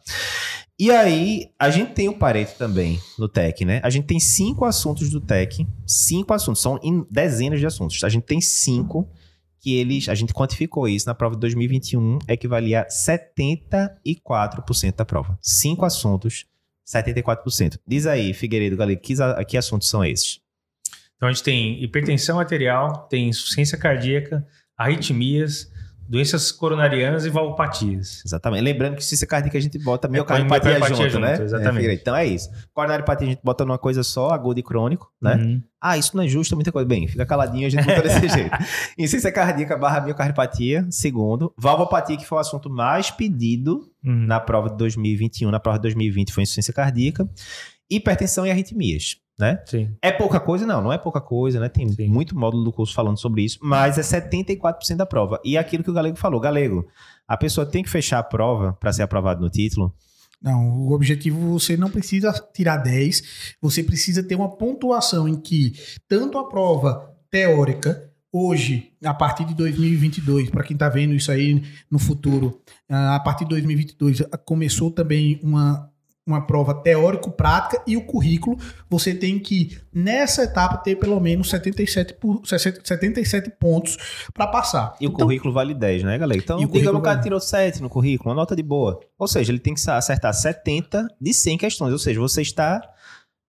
[0.80, 3.82] E aí, a gente tem o Pareto também no TEC, né?
[3.84, 8.04] A gente tem cinco assuntos do TEC, cinco assuntos, são dezenas de assuntos.
[8.04, 9.10] A gente tem cinco
[9.60, 15.38] que eles, a gente quantificou isso na prova de 2021, equivalia a 74% da prova.
[15.42, 16.46] Cinco assuntos,
[16.88, 17.80] 74%.
[17.86, 19.14] Diz aí, Figueiredo, Galego, que,
[19.48, 20.40] que assuntos são esses?
[21.16, 25.72] Então a gente tem hipertensão arterial, tem insuficiência cardíaca, arritmias,
[26.08, 28.22] doenças coronarianas e valvopatias.
[28.26, 28.64] Exatamente.
[28.64, 31.42] Lembrando que ciência cardíaca a gente bota miocardiopatia é, junto, junto, né?
[31.42, 31.88] Exatamente.
[31.88, 32.50] É, então é isso.
[32.74, 35.36] Coronariopatia a gente bota numa coisa só, agudo e crônico, né?
[35.36, 35.64] Uhum.
[35.82, 36.88] Ah, isso não é justo, muita coisa.
[36.88, 38.58] Bem, fica caladinho, a gente bota desse jeito.
[38.98, 41.54] Insuficiência cardíaca barra miocardiopatia, segundo.
[41.58, 44.26] Valvopatia, que foi o assunto mais pedido uhum.
[44.26, 45.52] na prova de 2021.
[45.52, 47.30] Na prova de 2020 foi insuficiência cardíaca.
[47.90, 49.62] Hipertensão e arritmias né?
[49.66, 49.96] Sim.
[50.02, 50.66] É pouca coisa?
[50.66, 51.70] Não, não é pouca coisa, né?
[51.70, 52.08] Tem Sim.
[52.08, 55.40] muito módulo do curso falando sobre isso, mas é 74% da prova.
[55.44, 56.88] E aquilo que o Galego falou, Galego,
[57.28, 59.94] a pessoa tem que fechar a prova para ser aprovado no título?
[60.42, 65.74] Não, o objetivo você não precisa tirar 10, você precisa ter uma pontuação em que
[66.08, 71.64] tanto a prova teórica hoje, a partir de 2022, para quem está vendo isso aí
[71.90, 75.90] no futuro, ah, a partir de 2022 começou também uma
[76.28, 78.58] uma prova teórico-prática e o currículo,
[78.90, 83.98] você tem que, nessa etapa, ter pelo menos 77, por, 77 pontos
[84.34, 84.94] para passar.
[85.00, 86.40] E então, o currículo vale 10, né, galera?
[86.40, 89.00] Então, digamos que o cara tirou 7 no currículo, uma nota de boa.
[89.18, 91.94] Ou seja, ele tem que acertar 70 de 100 questões.
[91.94, 92.82] Ou seja, você está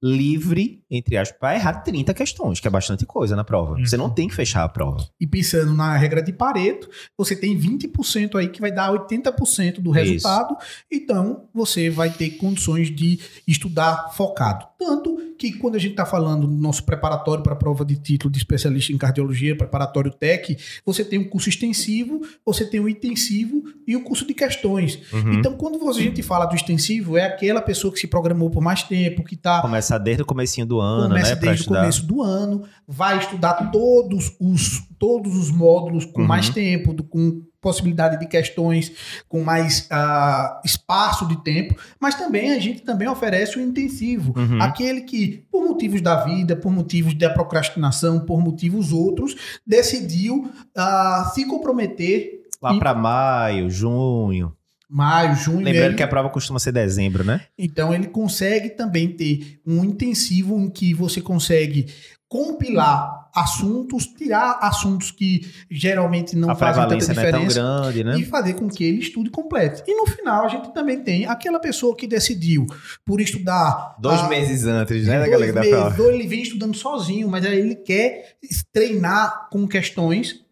[0.03, 3.75] livre, entre aspas, para errar 30 questões, que é bastante coisa na prova.
[3.75, 3.85] Uhum.
[3.85, 5.05] Você não tem que fechar a prova.
[5.21, 9.91] E pensando na regra de Pareto, você tem 20% aí que vai dar 80% do
[9.91, 10.85] resultado, Isso.
[10.91, 14.67] então você vai ter condições de estudar focado.
[14.79, 18.31] Tanto que quando a gente está falando do nosso preparatório para a prova de título
[18.31, 23.63] de especialista em cardiologia, preparatório TEC, você tem um curso extensivo, você tem o intensivo
[23.87, 25.01] e o curso de questões.
[25.13, 25.35] Uhum.
[25.35, 28.83] Então, quando a gente fala do extensivo, é aquela pessoa que se programou por mais
[28.83, 29.63] tempo, que está...
[29.63, 31.41] Começa desde o comecinho do ano, Começa né?
[31.41, 36.27] desde o começo do ano, vai estudar todos os, todos os módulos com uhum.
[36.27, 38.93] mais tempo, do, com possibilidade de questões
[39.29, 44.63] com mais uh, espaço de tempo, mas também a gente também oferece o intensivo, uhum.
[44.63, 51.35] aquele que por motivos da vida, por motivos da procrastinação, por motivos outros, decidiu uh,
[51.35, 54.53] se comprometer lá para maio, junho.
[54.89, 55.59] Maio, junho.
[55.59, 55.95] Lembrando ele...
[55.97, 57.43] que a prova costuma ser dezembro, né?
[57.59, 61.87] Então ele consegue também ter um intensivo em que você consegue
[62.27, 68.05] compilar assuntos, tirar assuntos que geralmente não a fazem tanta diferença não é tão grande,
[68.05, 68.19] né?
[68.19, 69.83] e fazer com que ele estude completo.
[69.87, 72.67] E no final a gente também tem aquela pessoa que decidiu
[73.05, 76.13] por estudar dois a, meses antes, né, dois galera meses, da prova.
[76.13, 78.37] Ele vem estudando sozinho, mas aí ele quer
[78.73, 80.47] treinar com questões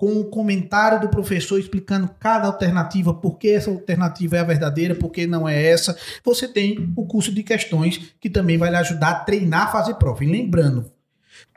[0.00, 4.94] com o comentário do professor explicando cada alternativa, por que essa alternativa é a verdadeira,
[4.94, 5.94] por que não é essa.
[6.24, 9.94] Você tem o curso de questões que também vai lhe ajudar a treinar a fazer
[9.96, 10.24] prova.
[10.24, 10.90] E lembrando,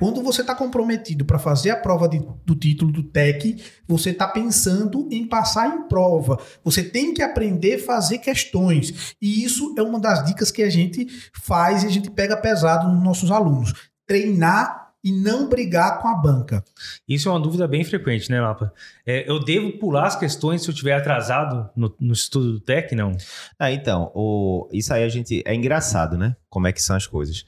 [0.03, 4.27] quando você está comprometido para fazer a prova de, do título do TEC, você está
[4.27, 6.37] pensando em passar em prova.
[6.61, 9.15] Você tem que aprender a fazer questões.
[9.21, 12.91] E isso é uma das dicas que a gente faz e a gente pega pesado
[12.91, 13.73] nos nossos alunos.
[14.05, 16.61] Treinar e não brigar com a banca.
[17.07, 18.73] Isso é uma dúvida bem frequente, né, Lapa?
[19.05, 22.93] É, eu devo pular as questões se eu estiver atrasado no, no, estudo do TEC,
[22.93, 23.15] não?
[23.57, 25.41] Ah, então, o, isso aí a gente.
[25.45, 26.35] É engraçado, né?
[26.49, 27.45] Como é que são as coisas.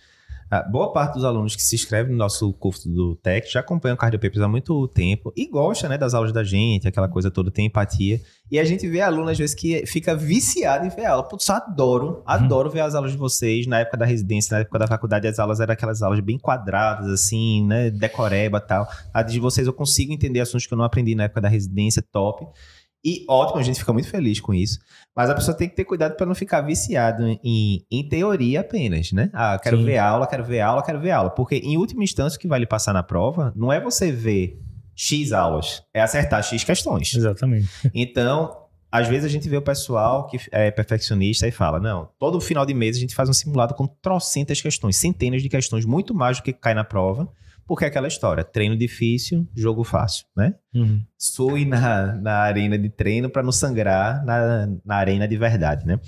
[0.49, 3.95] A boa parte dos alunos que se inscrevem no nosso curso do TEC já acompanham
[3.95, 7.49] o Cardiopapers há muito tempo e gosta né, das aulas da gente, aquela coisa toda,
[7.49, 8.21] tem empatia.
[8.51, 11.23] E a gente vê aluno, às vezes, que fica viciado em ver aula.
[11.23, 13.65] Putz, adoro, adoro ver as aulas de vocês.
[13.65, 17.09] Na época da residência, na época da faculdade, as aulas eram aquelas aulas bem quadradas,
[17.09, 17.89] assim, né?
[17.89, 18.87] Decoreba e tal.
[19.11, 22.03] A de vocês eu consigo entender assuntos que eu não aprendi na época da residência,
[22.11, 22.45] top.
[23.05, 24.79] E ótimo, a gente fica muito feliz com isso.
[25.15, 29.11] Mas a pessoa tem que ter cuidado para não ficar viciado em, em teoria apenas,
[29.11, 29.29] né?
[29.31, 29.85] Ah, quero Sim.
[29.85, 31.29] ver aula, quero ver aula, quero ver aula.
[31.29, 34.59] Porque em última instância, o que vai lhe passar na prova não é você ver
[34.95, 37.13] X aulas, é acertar X questões.
[37.13, 37.69] Exatamente.
[37.93, 42.41] Então, às vezes a gente vê o pessoal que é perfeccionista e fala: não, todo
[42.41, 46.15] final de mês a gente faz um simulado com trocentas questões, centenas de questões, muito
[46.15, 47.29] mais do que cai na prova.
[47.67, 50.53] Porque é aquela história, treino difícil, jogo fácil, né?
[50.73, 51.01] Uhum.
[51.17, 55.99] Sui na, na arena de treino para não sangrar na, na arena de verdade, né?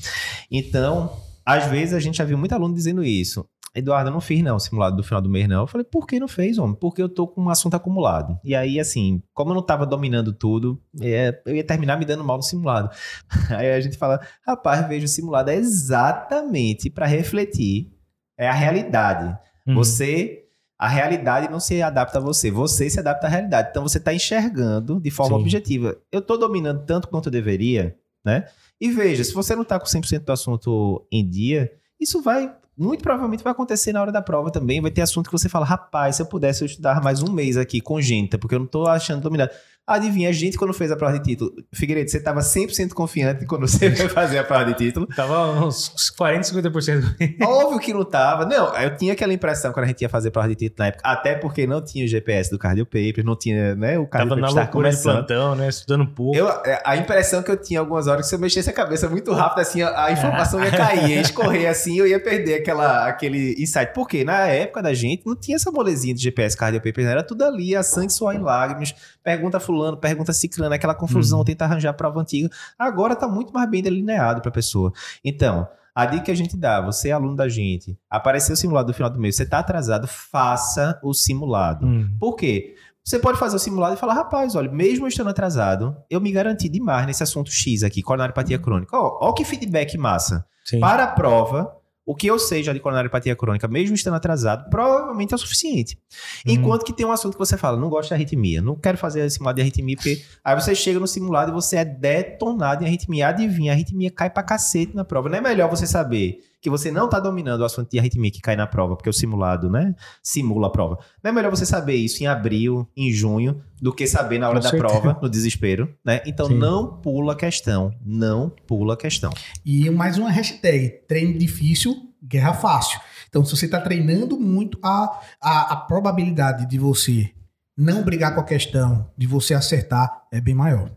[0.51, 1.11] Então,
[1.45, 3.47] às vezes a gente já viu muito aluno dizendo isso.
[3.77, 5.61] Eduardo, eu não fiz não o simulado do final do mês não.
[5.61, 6.75] Eu falei, por que não fez, homem?
[6.75, 8.39] Porque eu tô com um assunto acumulado.
[8.43, 12.23] E aí, assim, como eu não tava dominando tudo, é, eu ia terminar me dando
[12.23, 12.89] mal no simulado.
[13.55, 17.91] Aí a gente fala, rapaz, vejo o simulado é exatamente para refletir,
[18.35, 19.37] é a realidade.
[19.67, 19.75] Uhum.
[19.75, 20.46] Você
[20.79, 23.69] a realidade não se adapta a você, você se adapta à realidade.
[23.71, 25.41] Então você está enxergando de forma Sim.
[25.41, 25.97] objetiva.
[26.11, 28.47] Eu estou dominando tanto quanto eu deveria, né?
[28.79, 33.01] E veja, se você não está com 100% do assunto em dia, isso vai muito
[33.01, 34.79] provavelmente vai acontecer na hora da prova também.
[34.79, 37.57] Vai ter assunto que você fala, rapaz, se eu pudesse eu estudar mais um mês
[37.57, 39.51] aqui congênita, porque eu não estou achando dominado.
[39.87, 43.65] Adivinha, a gente quando fez a prova de título, Figueiredo, você estava 100% confiante quando
[43.65, 45.07] você foi fazer a prova de título?
[45.07, 47.41] Tava uns 40, 50%.
[47.41, 48.45] Óbvio que não tava.
[48.45, 50.87] Não, eu tinha aquela impressão quando a gente ia fazer a prova de título na
[50.87, 54.29] época, até porque não tinha o GPS do Cardio Paper, não tinha, né, o Cardio
[54.31, 56.35] Tava na loucura de plantão, né, estudando pouco.
[56.35, 59.07] Eu, é, a impressão que eu tinha algumas horas que se eu mexesse a cabeça
[59.07, 63.07] muito rápido, assim, a, a informação ia cair, ia escorrer assim, eu ia perder aquela,
[63.07, 63.93] aquele insight.
[63.93, 67.45] Porque na época da gente não tinha essa molezinha de GPS Cardio Paper, era tudo
[67.45, 71.45] ali, a sangue, suor e lágrimas, pergunta fulano, pergunta ciclano, aquela confusão, uhum.
[71.45, 72.49] tenta arranjar prova antiga.
[72.77, 74.91] Agora tá muito mais bem delineado para a pessoa.
[75.23, 78.89] Então, a dica que a gente dá, você é aluno da gente, apareceu o simulado
[78.89, 81.87] no final do mês, você tá atrasado, faça o simulado.
[81.87, 82.15] Uhum.
[82.19, 82.75] Por quê?
[83.03, 86.67] Você pode fazer o simulado e falar, rapaz, olha, mesmo estando atrasado, eu me garanti
[86.67, 88.97] demais nesse assunto X aqui, coronariopatia crônica.
[88.97, 90.45] Ó, ó que feedback massa.
[90.65, 90.81] Sim.
[90.81, 91.76] Para a prova,
[92.07, 95.99] o que eu sei já de coronariopatia crônica, mesmo estando atrasado, provavelmente é o suficiente.
[96.47, 96.53] Uhum.
[96.53, 99.29] Enquanto que tem um assunto que você fala, não gosto de arritmia, não quero fazer
[99.29, 103.27] simulado de arritmia, porque aí você chega no simulado e você é detonado em arritmia.
[103.27, 105.27] Adivinha, a arritmia cai pra cacete na prova.
[105.27, 108.41] Não é melhor você saber que você não está dominando o assunto de arritmia que
[108.41, 110.97] cai na prova, porque o simulado, né, simula a prova.
[111.23, 114.57] Não é melhor você saber isso em abril, em junho, do que saber na hora
[114.57, 114.99] Com da certeza.
[114.99, 116.21] prova, no desespero, né?
[116.25, 116.57] Então Sim.
[116.57, 119.31] não pula a questão, não pula a questão.
[119.65, 122.99] E mais uma hashtag, treino difícil, guerra fácil.
[123.29, 127.31] Então se você está treinando muito, a, a, a probabilidade de você
[127.77, 130.89] não brigar com a questão, de você acertar, é bem maior.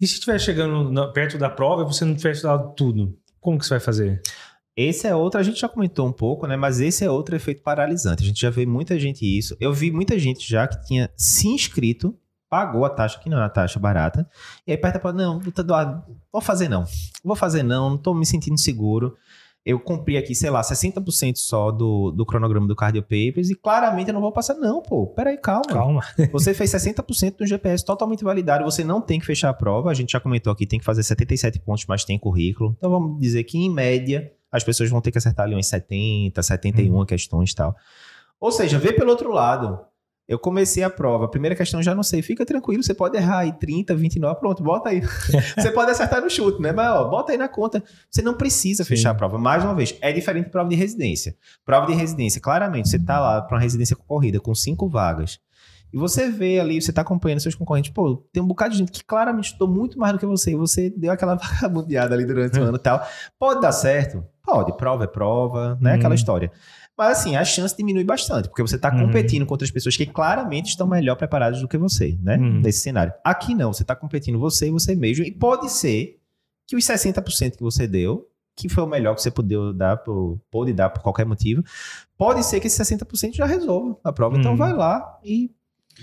[0.00, 3.16] E se estiver chegando perto da prova e você não tiver estudado tudo?
[3.42, 4.22] Como que você vai fazer?
[4.74, 6.56] Esse é outro, a gente já comentou um pouco, né?
[6.56, 8.22] Mas esse é outro efeito paralisante.
[8.22, 9.54] A gente já vê muita gente isso.
[9.60, 12.16] Eu vi muita gente já que tinha se inscrito,
[12.48, 14.26] pagou a taxa, que não é uma taxa barata,
[14.66, 15.40] e aí perto para não,
[16.32, 16.84] vou fazer não.
[17.24, 19.16] Vou fazer não, não tô me sentindo seguro.
[19.64, 24.08] Eu cumpri aqui, sei lá, 60% só do, do cronograma do Cardio Papers e claramente
[24.08, 24.54] eu não vou passar.
[24.54, 25.62] Não, pô, peraí, calma.
[25.68, 26.00] Calma.
[26.32, 29.90] você fez 60% do GPS totalmente validado, você não tem que fechar a prova.
[29.90, 32.74] A gente já comentou aqui, tem que fazer 77 pontos, mas tem currículo.
[32.76, 36.42] Então vamos dizer que, em média, as pessoas vão ter que acertar ali uns 70,
[36.42, 37.06] 71 hum.
[37.06, 37.76] questões e tal.
[38.40, 39.78] Ou seja, vê pelo outro lado.
[40.32, 41.26] Eu comecei a prova.
[41.26, 42.22] A primeira questão já não sei.
[42.22, 45.02] Fica tranquilo, você pode errar aí 30, 29, pronto, bota aí.
[45.54, 46.72] você pode acertar no chute, né?
[46.72, 47.84] Mas ó, bota aí na conta.
[48.10, 48.88] Você não precisa Sim.
[48.88, 49.36] fechar a prova.
[49.36, 51.36] Mais uma vez, é diferente de prova de residência.
[51.66, 55.38] Prova de residência, claramente, você tá lá para uma residência concorrida com cinco vagas.
[55.92, 58.90] E você vê ali, você tá acompanhando seus concorrentes, pô, tem um bocado de gente
[58.90, 62.58] que claramente estudou muito mais do que você, e você deu aquela vagabundeada ali durante
[62.58, 63.06] o ano e tal.
[63.38, 64.24] Pode dar certo?
[64.42, 65.92] Pode, prova é prova, né?
[65.92, 65.96] Hum.
[65.96, 66.50] Aquela história.
[66.96, 69.06] Mas assim, a chance diminui bastante, porque você está uhum.
[69.06, 72.36] competindo com outras pessoas que claramente estão melhor preparadas do que você, né?
[72.36, 72.60] Uhum.
[72.60, 73.12] Nesse cenário.
[73.24, 75.24] Aqui não, você está competindo você e você mesmo.
[75.24, 76.18] E pode ser
[76.66, 80.38] que os 60% que você deu, que foi o melhor que você pôde dar por,
[80.50, 81.64] pôde dar por qualquer motivo,
[82.16, 84.36] pode ser que esse 60% já resolva a prova.
[84.36, 84.56] Então uhum.
[84.56, 85.50] Então vai lá e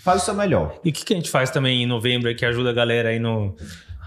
[0.02, 0.80] faz o seu melhor.
[0.84, 3.20] E o que, que a gente faz também em novembro que ajuda a galera aí
[3.20, 3.56] no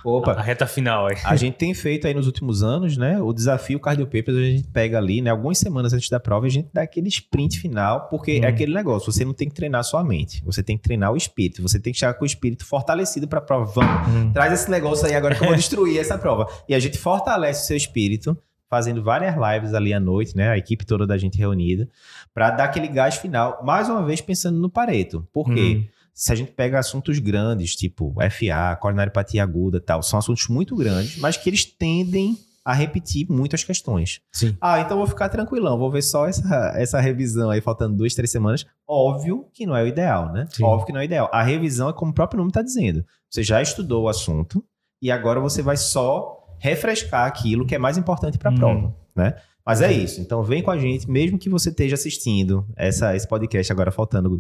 [0.05, 0.33] Opa.
[0.33, 1.17] A reta final aí.
[1.25, 3.21] A gente tem feito aí nos últimos anos, né?
[3.21, 5.31] O desafio Cardio Papers, a gente pega ali, né?
[5.31, 8.45] Algumas semanas antes da prova, a gente dá aquele sprint final, porque hum.
[8.45, 11.13] é aquele negócio, você não tem que treinar só a mente, você tem que treinar
[11.13, 13.73] o espírito, você tem que chegar com o espírito fortalecido para a prova.
[13.73, 14.33] Vamos, hum.
[14.33, 16.49] traz esse negócio aí agora que eu vou destruir essa prova.
[16.69, 18.37] E a gente fortalece o seu espírito,
[18.69, 20.49] fazendo várias lives ali à noite, né?
[20.49, 21.89] A equipe toda da gente reunida,
[22.33, 25.27] para dar aquele gás final, mais uma vez pensando no Pareto.
[25.33, 25.83] Por quê?
[25.87, 30.77] Hum se a gente pega assuntos grandes, tipo FA, coronariopatia aguda tal, são assuntos muito
[30.77, 34.21] grandes, mas que eles tendem a repetir muitas questões.
[34.33, 34.57] Sim.
[34.61, 38.31] Ah, então vou ficar tranquilão, vou ver só essa, essa revisão aí, faltando duas, três
[38.31, 38.65] semanas.
[38.87, 40.47] Óbvio que não é o ideal, né?
[40.51, 40.65] Sim.
[40.65, 41.29] Óbvio que não é o ideal.
[41.33, 43.05] A revisão é como o próprio nome está dizendo.
[43.29, 44.65] Você já estudou o assunto
[45.01, 48.57] e agora você vai só refrescar aquilo que é mais importante para a hum.
[48.57, 49.35] prova, né?
[49.67, 50.21] Mas é isso.
[50.21, 54.37] Então vem com a gente, mesmo que você esteja assistindo essa, esse podcast agora faltando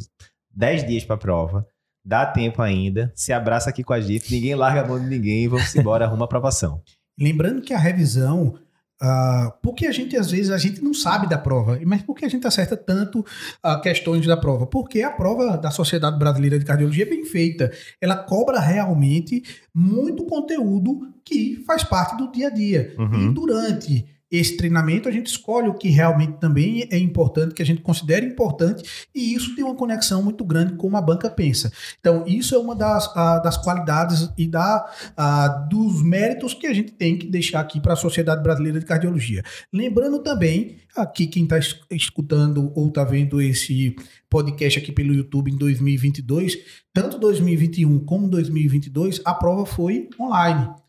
[0.55, 1.67] 10 dias para a prova.
[2.05, 3.13] Dá tempo ainda.
[3.15, 4.33] Se abraça aqui com a gente.
[4.33, 5.49] Ninguém larga a mão de ninguém.
[5.49, 6.83] Vamos embora, arruma a aprovação.
[7.19, 8.59] Lembrando que a revisão
[9.03, 12.25] Uh, porque a gente, às vezes, a gente não sabe da prova, mas por que
[12.25, 14.65] a gente acerta tanto uh, questões da prova?
[14.65, 17.73] Porque a prova da Sociedade Brasileira de Cardiologia é bem feita.
[18.01, 19.43] Ela cobra realmente
[19.75, 22.95] muito conteúdo que faz parte do dia a dia.
[22.97, 23.31] Uhum.
[23.31, 27.67] E durante esse treinamento, a gente escolhe o que realmente também é importante, que a
[27.67, 28.83] gente considera importante,
[29.15, 31.71] e isso tem uma conexão muito grande com a banca pensa.
[32.01, 36.73] Então, isso é uma das, a, das qualidades e da, a, dos méritos que a
[36.73, 39.43] gente tem que deixar aqui para a Sociedade Brasileira de Cardiologia.
[39.71, 41.59] Lembrando também, aqui quem está
[41.91, 43.95] escutando ou está vendo esse
[44.31, 46.57] podcast aqui pelo YouTube em 2022,
[46.95, 50.82] tanto 2021 como 2022, a prova foi online.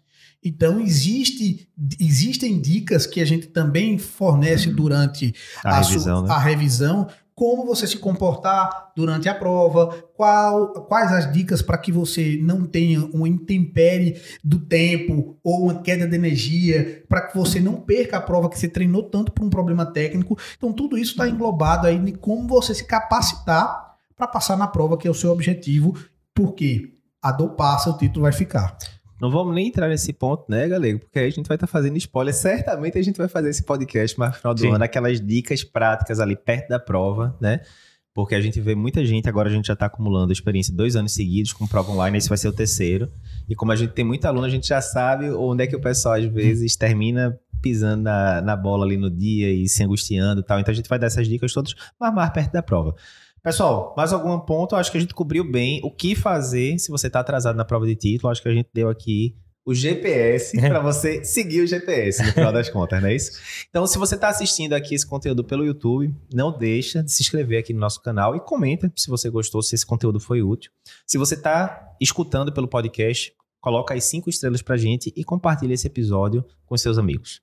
[0.44, 4.76] Então, existe, existem dicas que a gente também fornece uhum.
[4.76, 6.32] durante a, a revisão, né?
[6.32, 11.92] a revisão como você se comportar durante a prova, qual, quais as dicas para que
[11.92, 17.60] você não tenha uma intempérie do tempo ou uma queda de energia, para que você
[17.60, 20.38] não perca a prova que você treinou tanto por um problema técnico.
[20.56, 24.98] Então, tudo isso está englobado aí em como você se capacitar para passar na prova,
[24.98, 25.98] que é o seu objetivo,
[26.36, 28.78] porque a dor passa, o título vai ficar.
[29.22, 31.00] Não vamos nem entrar nesse ponto, né, galego?
[31.00, 32.34] Porque aí a gente vai estar tá fazendo spoiler.
[32.34, 34.74] Certamente a gente vai fazer esse podcast mais no final do Sim.
[34.74, 37.62] ano, aquelas dicas práticas ali perto da prova, né?
[38.14, 41.14] Porque a gente vê muita gente, agora a gente já está acumulando experiência dois anos
[41.14, 43.12] seguidos com prova online, esse vai ser o terceiro.
[43.50, 45.82] E como a gente tem muita aluna, a gente já sabe onde é que o
[45.82, 50.44] pessoal às vezes termina pisando na, na bola ali no dia e se angustiando e
[50.44, 50.60] tal.
[50.60, 52.94] Então a gente vai dar essas dicas todas, mas mais perto da prova.
[53.44, 54.74] Pessoal, mais algum ponto?
[54.74, 57.86] Acho que a gente cobriu bem o que fazer se você está atrasado na prova
[57.86, 58.32] de título.
[58.32, 62.54] Acho que a gente deu aqui o GPS para você seguir o GPS, no final
[62.54, 63.38] das contas, não é isso?
[63.70, 67.60] Então, se você está assistindo aqui esse conteúdo pelo YouTube, não deixa de se inscrever
[67.60, 70.72] aqui no nosso canal e comenta se você gostou, se esse conteúdo foi útil.
[71.06, 75.88] Se você está escutando pelo podcast, coloca aí cinco estrelas para gente e compartilha esse
[75.88, 77.42] episódio com seus amigos.